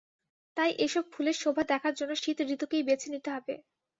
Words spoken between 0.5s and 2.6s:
তাই এসব ফুলের শোভা দেখার জন্য শীত